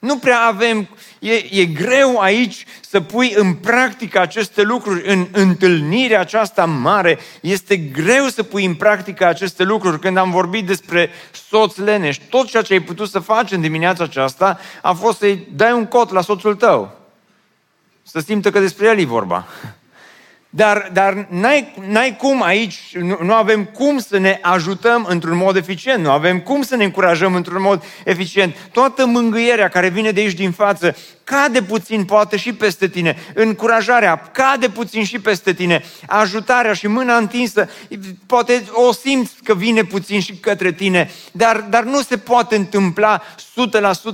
[0.00, 6.20] nu prea avem, e, e greu aici să pui în practică aceste lucruri, în întâlnirea
[6.20, 9.98] aceasta mare, este greu să pui în practică aceste lucruri.
[10.00, 11.10] Când am vorbit despre
[11.48, 15.46] soț leneș, tot ceea ce ai putut să faci în dimineața aceasta a fost să-i
[15.52, 16.98] dai un cot la soțul tău.
[18.02, 19.46] Să simtă că despre el e vorba.
[20.52, 25.56] Dar, dar n-ai, n-ai cum aici, nu, nu avem cum să ne ajutăm într-un mod
[25.56, 28.56] eficient, nu avem cum să ne încurajăm într-un mod eficient.
[28.72, 30.96] Toată mângâierea care vine de aici din față
[31.30, 37.16] cade puțin poate și peste tine, încurajarea cade puțin și peste tine, ajutarea și mâna
[37.16, 37.68] întinsă,
[38.26, 43.22] poate o simți că vine puțin și către tine, dar, dar nu se poate întâmpla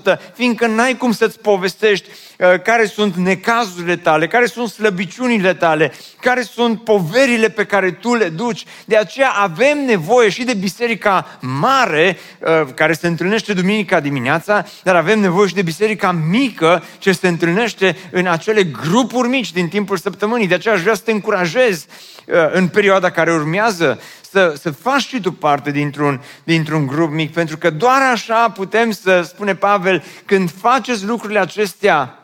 [0.08, 5.92] 100%, fiindcă n-ai cum să-ți povestești uh, care sunt necazurile tale, care sunt slăbiciunile tale,
[6.20, 8.64] care sunt poverile pe care tu le duci.
[8.84, 14.96] De aceea avem nevoie și de biserica mare, uh, care se întâlnește duminica dimineața, dar
[14.96, 19.96] avem nevoie și de biserica mică, ce se întâlnește în acele grupuri mici din timpul
[19.96, 20.46] săptămânii.
[20.46, 21.86] De aceea aș vrea să te încurajez
[22.26, 24.00] uh, în perioada care urmează
[24.30, 28.90] să, să faci și tu parte dintr-un, dintr-un grup mic, pentru că doar așa putem
[28.90, 32.18] să, spune Pavel, când faceți lucrurile acestea,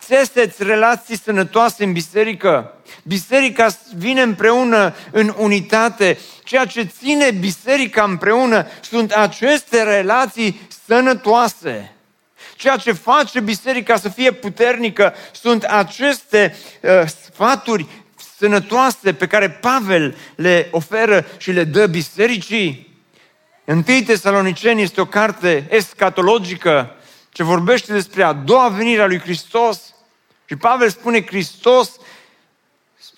[0.00, 2.74] țeseți relații sănătoase în biserică.
[3.02, 3.66] Biserica
[3.96, 6.18] vine împreună în unitate.
[6.44, 11.94] Ceea ce ține biserica împreună sunt aceste relații sănătoase.
[12.60, 16.90] Ceea ce face biserica să fie puternică sunt aceste uh,
[17.22, 17.86] sfaturi
[18.38, 22.98] sănătoase pe care Pavel le oferă și le dă bisericii.
[23.64, 26.96] Întâi Tesaloniceni este o carte escatologică
[27.30, 29.94] ce vorbește despre a doua venire a lui Hristos.
[30.44, 31.90] Și Pavel spune, Hristos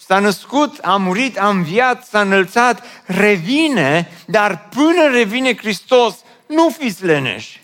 [0.07, 6.15] s-a născut, a murit, a înviat, s-a înălțat, revine, dar până revine Hristos,
[6.47, 7.62] nu fiți leneși.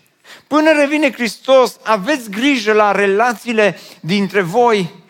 [0.49, 5.03] Până revine Hristos, aveți grijă la relațiile dintre voi,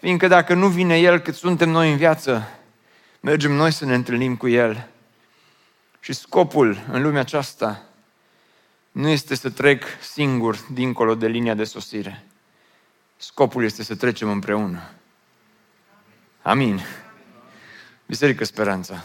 [0.00, 2.48] fiindcă dacă nu vine El cât suntem noi în viață,
[3.20, 4.88] mergem noi să ne întâlnim cu El.
[6.00, 7.82] Și scopul în lumea aceasta
[8.92, 12.24] nu este să trec singur dincolo de linia de sosire.
[13.16, 14.90] Scopul este să trecem împreună.
[16.42, 16.80] Amin.
[18.06, 19.04] Biserică Speranța.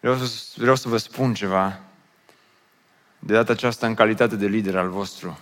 [0.00, 1.80] Vreau să, vreau să vă spun ceva
[3.18, 5.38] de data aceasta în calitate de lider al vostru,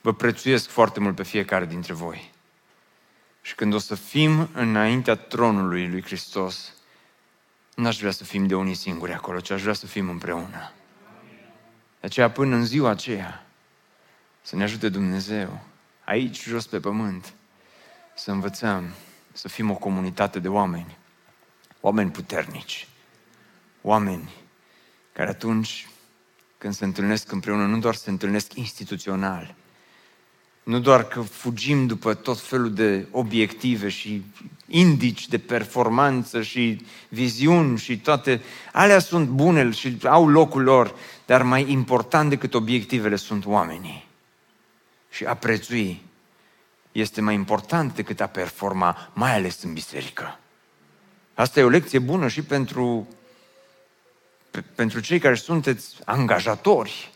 [0.00, 2.32] vă prețuiesc foarte mult pe fiecare dintre voi.
[3.42, 6.74] Și când o să fim înaintea tronului lui Hristos,
[7.74, 10.72] n-aș vrea să fim de unii singuri acolo, ci aș vrea să fim împreună.
[12.00, 13.46] De aceea, până în ziua aceea,
[14.42, 15.60] să ne ajute Dumnezeu,
[16.04, 17.32] aici, jos pe pământ,
[18.14, 18.94] să învățăm
[19.32, 20.98] să fim o comunitate de oameni,
[21.80, 22.88] oameni puternici,
[23.82, 24.30] oameni
[25.12, 25.88] care atunci
[26.60, 29.54] când se întâlnesc împreună, nu doar se întâlnesc instituțional,
[30.62, 34.24] nu doar că fugim după tot felul de obiective și
[34.66, 38.40] indici de performanță și viziuni și toate,
[38.72, 40.94] alea sunt bune și au locul lor,
[41.26, 44.06] dar mai important decât obiectivele sunt oamenii.
[45.10, 46.02] Și a prețui
[46.92, 50.38] este mai important decât a performa, mai ales în biserică.
[51.34, 53.08] Asta e o lecție bună și pentru
[54.74, 57.10] pentru cei care sunteți angajatori,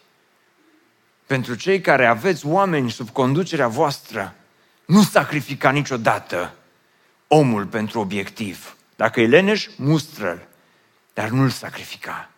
[1.27, 4.35] pentru cei care aveți oameni sub conducerea voastră,
[4.87, 6.55] nu sacrifica niciodată
[7.27, 8.77] omul pentru obiectiv.
[8.97, 10.49] Dacă e leneș, mustră
[11.15, 12.31] dar nu-l sacrifica.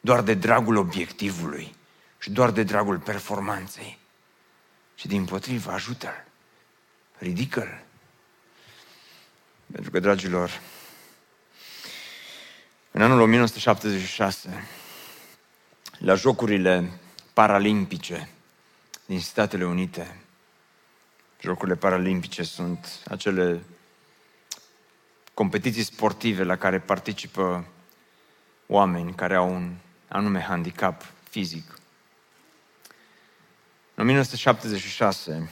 [0.00, 1.74] Doar de dragul obiectivului
[2.18, 3.98] și doar de dragul performanței.
[4.94, 6.24] Și din potrivă, ajută-l.
[7.18, 7.82] Ridică-l.
[9.72, 10.60] Pentru că, dragilor,
[12.90, 14.68] în anul 1976,
[15.98, 16.90] la Jocurile
[17.32, 18.28] Paralimpice
[19.06, 20.20] din Statele Unite,
[21.40, 23.62] Jocurile Paralimpice sunt acele
[25.34, 27.64] competiții sportive la care participă
[28.66, 29.74] oameni care au un
[30.08, 31.78] anume handicap fizic.
[33.94, 35.50] În 1976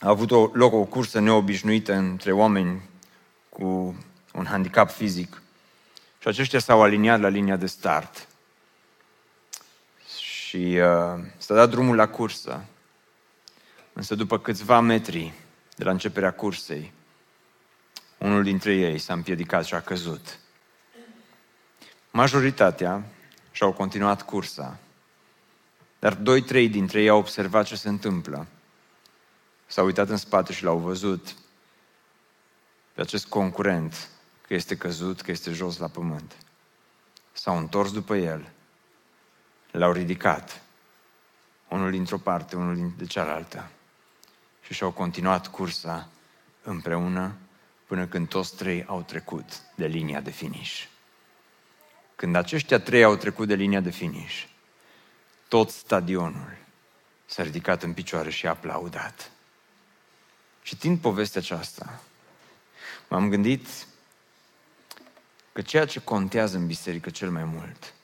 [0.00, 2.82] a avut o, loc o cursă neobișnuită între oameni
[3.48, 3.96] cu
[4.32, 5.42] un handicap fizic.
[6.22, 8.28] Și aceștia s-au aliniat la linia de start.
[10.18, 12.64] Și uh, s-a dat drumul la cursă.
[13.92, 15.32] Însă după câțiva metri
[15.76, 16.92] de la începerea cursei,
[18.18, 20.38] unul dintre ei s-a împiedicat și a căzut.
[22.10, 23.04] Majoritatea
[23.50, 24.78] și-au continuat cursa,
[25.98, 28.46] dar doi-trei dintre ei au observat ce se întâmplă.
[29.66, 31.34] S-au uitat în spate și l-au văzut
[32.92, 34.10] pe acest concurent
[34.52, 36.36] că este căzut, că este jos la pământ.
[37.32, 38.50] S-au întors după el,
[39.70, 40.62] l-au ridicat,
[41.68, 43.70] unul dintr-o parte, unul de cealaltă,
[44.62, 46.08] și și-au continuat cursa
[46.62, 47.34] împreună
[47.86, 50.84] până când toți trei au trecut de linia de finish.
[52.16, 54.44] Când aceștia trei au trecut de linia de finish,
[55.48, 56.56] tot stadionul
[57.26, 59.30] s-a ridicat în picioare și a aplaudat.
[60.62, 62.00] Citind povestea aceasta,
[63.08, 63.66] m-am gândit
[65.52, 67.94] că ceea ce contează în biserică cel mai mult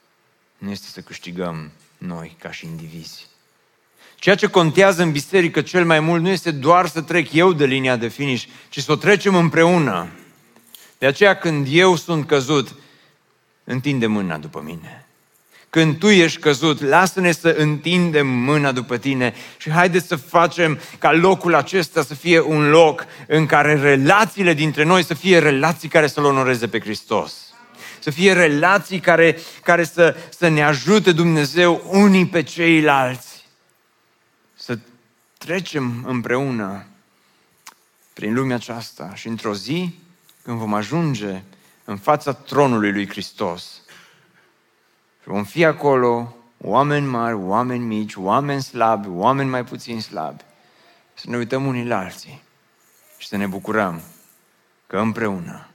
[0.57, 3.27] nu este să câștigăm noi ca și indivizi,
[4.19, 7.65] Ceea ce contează în biserică cel mai mult nu este doar să trec eu de
[7.65, 10.09] linia de finish, ci să o trecem împreună.
[10.97, 12.75] De aceea când eu sunt căzut,
[13.63, 15.07] întinde mâna după mine.
[15.69, 21.11] Când tu ești căzut, lasă-ne să întindem mâna după tine și haideți să facem ca
[21.11, 26.07] locul acesta să fie un loc în care relațiile dintre noi să fie relații care
[26.07, 27.33] să-L onoreze pe Hristos.
[27.99, 33.45] Să fie relații care, care să, să ne ajute Dumnezeu unii pe ceilalți.
[34.55, 34.79] Să
[35.37, 36.85] trecem împreună
[38.13, 39.99] prin lumea aceasta și într-o zi,
[40.43, 41.41] când vom ajunge
[41.83, 43.81] în fața tronului lui Hristos,
[45.29, 50.43] Vom fi acolo oameni mari, oameni mici, oameni slabi, oameni mai puțin slabi.
[51.13, 52.41] Să ne uităm unii la alții
[53.17, 54.01] și să ne bucurăm
[54.87, 55.67] că împreună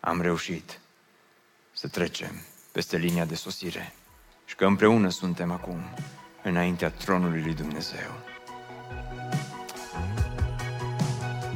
[0.00, 0.80] am reușit
[1.72, 2.32] să trecem
[2.72, 3.94] peste linia de sosire
[4.44, 5.80] și că împreună suntem acum
[6.42, 8.27] înaintea tronului lui Dumnezeu.